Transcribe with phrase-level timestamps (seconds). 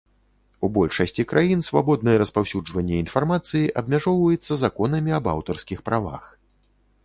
[0.67, 6.23] У большасці краін свабоднае распаўсюджванне інфармацыі абмяжоўваецца законамі аб аўтарскіх правах.